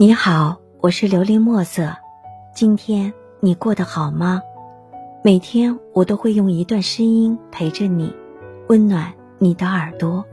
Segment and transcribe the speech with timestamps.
[0.00, 1.92] 你好，我是琉璃墨色。
[2.54, 4.40] 今天你过得好吗？
[5.24, 8.14] 每天我都会用一段声音陪着你，
[8.68, 10.24] 温暖你的耳朵，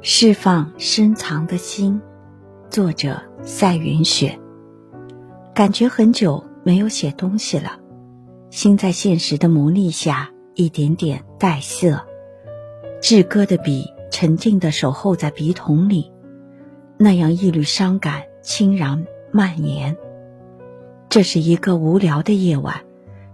[0.00, 2.00] 释放深藏的心。
[2.70, 4.38] 作者：赛云雪。
[5.52, 7.72] 感觉很久没有写东西了，
[8.50, 12.00] 心在现实的磨砺下一点点带色，
[13.02, 16.13] 志歌的笔沉静地守候在笔筒里。
[16.96, 19.96] 那样一缕伤感轻然蔓延。
[21.08, 22.82] 这是一个无聊的夜晚，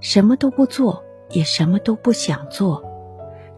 [0.01, 2.83] 什么都不做，也什么都不想做，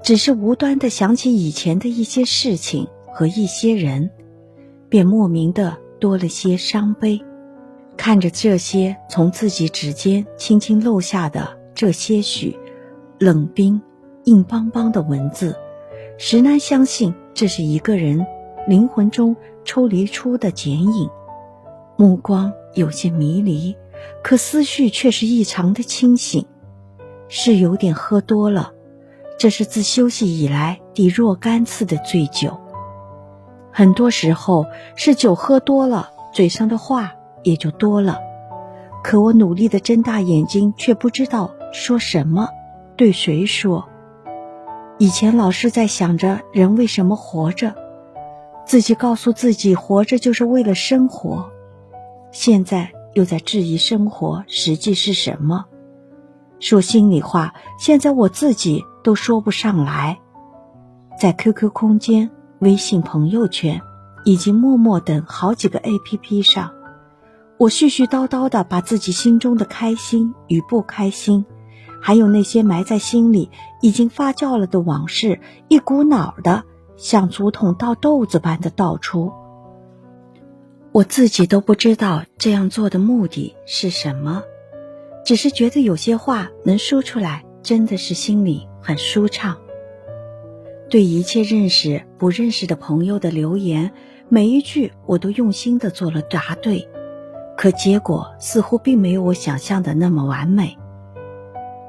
[0.03, 4.11] 只是无端的想起以前的一些事情和一些人，
[4.89, 7.21] 便莫名的多了些伤悲。
[7.97, 12.59] 看着这些从自己指尖轻轻漏下的这些许
[13.19, 13.81] 冷冰、
[14.25, 15.57] 硬邦邦的文字，
[16.19, 18.27] 实难相信这是一个人
[18.67, 19.37] 灵魂中。
[19.65, 21.09] 抽离出的剪影，
[21.97, 23.77] 目光有些迷离，
[24.21, 26.47] 可思绪却是异常的清醒。
[27.29, 28.73] 是有点喝多了，
[29.39, 32.59] 这是自休息以来第若干次的醉酒。
[33.71, 34.67] 很多时候
[34.97, 37.13] 是酒喝多了，嘴上的话
[37.45, 38.19] 也就多了。
[39.05, 42.49] 可我努力的睁大眼睛，却不知道说什么，
[42.97, 43.89] 对谁说。
[44.99, 47.77] 以前老是在想着人为什么活着。
[48.65, 51.51] 自己告诉自己，活着就是为了生活。
[52.31, 55.67] 现在又在质疑生活实际是什么。
[56.61, 60.21] 说心里话，现在我自己都说不上来。
[61.19, 63.83] 在 QQ 空间、微信朋友圈
[64.25, 66.73] 以及陌陌等好几个 APP 上，
[67.59, 71.45] 我絮絮叨叨的把自己心中的开心与不开心，
[72.01, 76.65] 还有那些埋在心里已经发酵了的往事，一股脑的。
[77.03, 79.33] 像竹筒倒豆子般的倒出，
[80.93, 84.45] 我自己都不知道这样做的目的是什么，
[85.25, 89.57] 只是觉得有些话能说出来，真的是心里很舒畅。
[90.89, 93.91] 对一切认识不认识的朋友的留言，
[94.29, 96.89] 每一句我都用心的做了答对，
[97.57, 100.79] 可结果似乎并没有我想象的那么完美。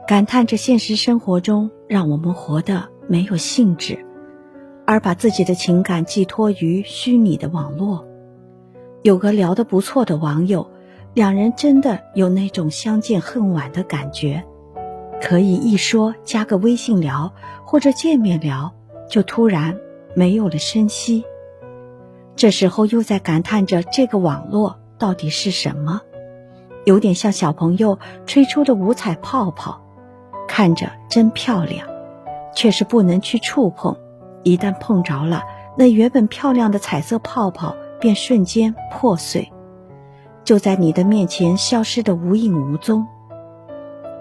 [0.08, 4.04] 感叹着现实生活中让我们活得没有兴致。
[4.86, 8.06] 而把自己的情感寄托于虚拟的网络，
[9.02, 10.70] 有个聊得不错的网友，
[11.14, 14.44] 两人真的有那种相见恨晚的感觉，
[15.22, 17.34] 可以一说加个微信聊
[17.66, 18.74] 或者见面聊，
[19.10, 19.78] 就突然
[20.16, 21.24] 没有了声息。
[22.36, 26.02] 这时候又在感叹着这个网络到底是什么，
[26.84, 29.82] 有点像小朋友吹出的五彩泡泡，
[30.48, 31.88] 看着真漂亮，
[32.54, 33.96] 却是不能去触碰。
[34.44, 35.44] 一旦碰着了，
[35.78, 39.52] 那原本漂亮的彩色泡泡便瞬间破碎，
[40.44, 43.08] 就在你的面前消失的无影无踪。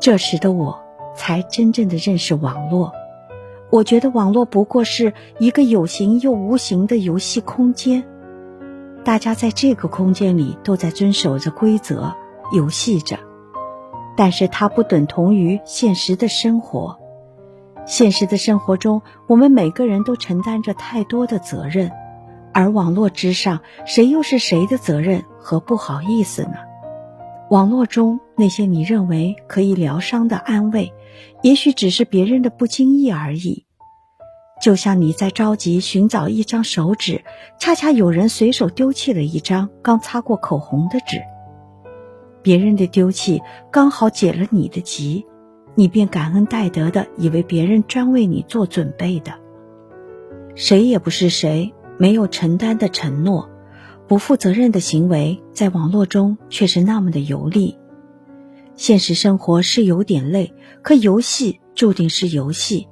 [0.00, 0.80] 这时的我，
[1.14, 2.92] 才真正的认识网络。
[3.70, 8.04] 我觉得网络不过是一个有形又无形的游戏空间，
[9.02, 12.14] 大家在这个空间里都在遵守着规则
[12.52, 13.18] 游戏着，
[14.16, 16.98] 但是它不等同于现实的生活。
[17.84, 21.90] 现实的生活中，我们每个人都承担着太多的责任，
[22.52, 26.54] 而网络之上，谁又是谁的责任和不好意思呢？
[27.50, 30.92] 网络中那些你认为可以疗伤的安慰，
[31.42, 33.66] 也许只是别人的不经意而已。
[34.62, 37.24] 就像你在着急寻找一张手纸，
[37.58, 41.20] 恰恰有人随手丢弃了一张刚擦过口红的纸，
[42.42, 43.42] 别人的丢弃
[43.72, 45.26] 刚好解了你的急。
[45.74, 49.32] 你便感恩戴德的以为别人专为你做准备的，
[50.54, 53.48] 谁也不是谁，没有承担的承诺，
[54.06, 57.78] 不负责任的行为，在网络中却是那么的游历。
[58.74, 60.52] 现实生活是有点累，
[60.82, 62.88] 可游戏注定是游戏。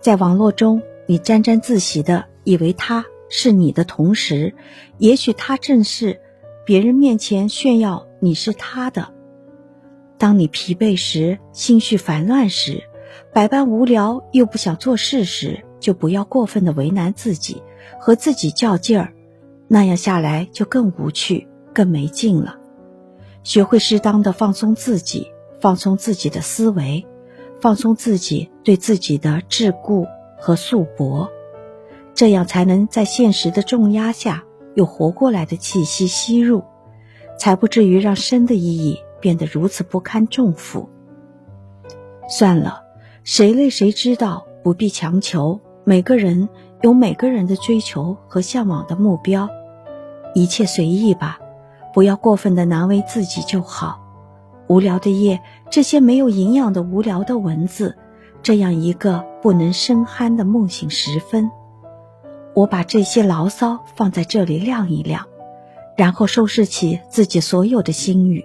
[0.00, 4.54] 在网络中，你沾沾自喜的以为他是你的同时，
[4.96, 6.20] 也许他正是
[6.64, 9.12] 别人面前炫耀你是他的。
[10.18, 12.82] 当你疲惫时，心绪烦乱时，
[13.32, 17.62] 百般无聊又不想做事时，就不要过分的为难自己，
[18.00, 19.12] 和自己较劲儿，
[19.68, 22.58] 那样下来就更无趣、更没劲了。
[23.44, 25.28] 学会适当的放松自己，
[25.60, 27.06] 放松自己的思维，
[27.60, 30.06] 放松自己对自己的桎梏
[30.36, 31.28] 和束缚，
[32.12, 34.42] 这样才能在现实的重压下
[34.74, 36.64] 有活过来的气息吸入，
[37.38, 38.98] 才不至于让生的意义。
[39.20, 40.88] 变得如此不堪重负。
[42.28, 42.82] 算了，
[43.24, 45.60] 谁累谁知道，不必强求。
[45.84, 46.48] 每个人
[46.82, 49.48] 有每个人的追求和向往的目标，
[50.34, 51.38] 一切随意吧，
[51.94, 54.04] 不要过分的难为自己就好。
[54.66, 57.96] 无聊的夜，这些没有营养的无聊的文字，
[58.42, 61.50] 这样一个不能深酣的梦醒时分，
[62.54, 65.26] 我把这些牢骚放在这里晾一晾，
[65.96, 68.44] 然后收拾起自己所有的心语，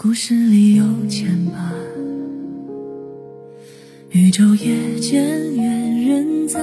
[0.00, 1.72] 故事里有牵绊。
[4.10, 5.20] 宇宙也渐
[5.56, 6.60] 远，人在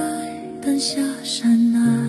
[0.62, 2.08] 灯下山南。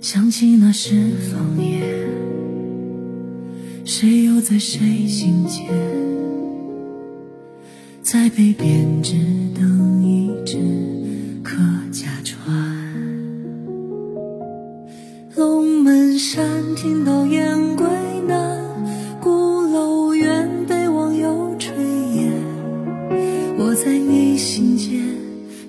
[0.00, 1.82] 想起那时方言，
[3.84, 5.66] 谁又在谁心间？
[8.00, 9.12] 在北边只
[9.54, 9.87] 等
[23.68, 24.98] 我在你心间，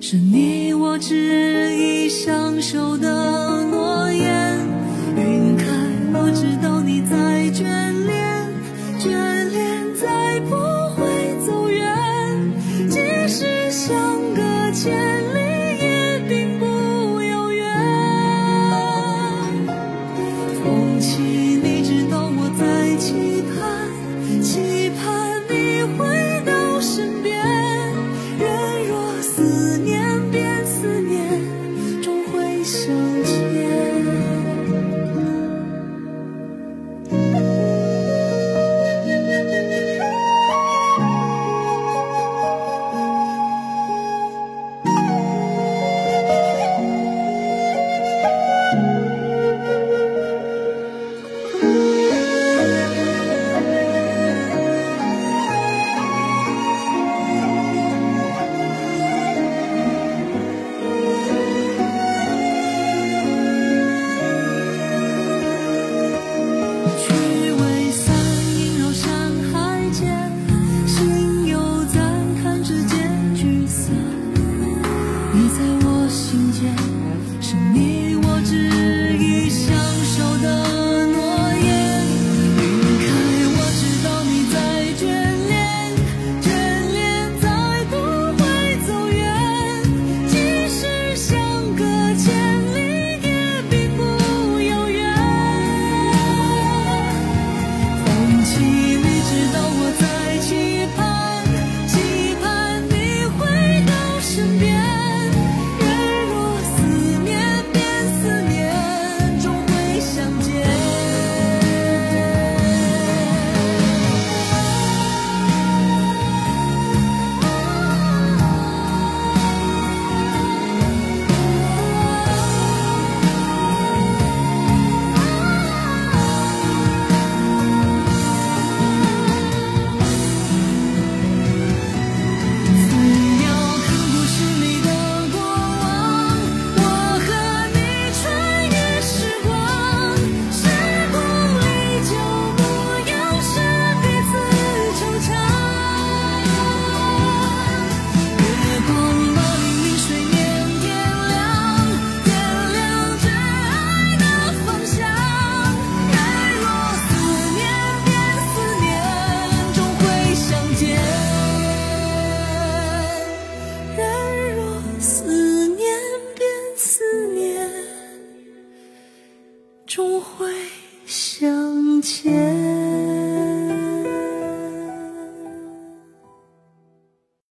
[0.00, 3.69] 是你我执意相守的